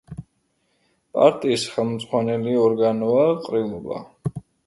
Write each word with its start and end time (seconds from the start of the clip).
პარტიის 1.17 1.65
ხელმძღვანელი 1.75 2.57
ორგანოა 2.63 3.23
ყრილობა. 3.47 4.03